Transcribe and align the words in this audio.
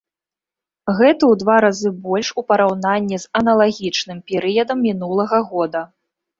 Гэта 0.99 1.13
ў 1.15 1.33
два 1.41 1.57
разы 1.65 1.89
больш 2.07 2.27
у 2.43 2.45
параўнанні 2.49 3.21
з 3.27 3.31
аналагічным 3.43 4.17
перыядам 4.33 4.85
мінулага 4.91 5.37
года. 5.55 5.89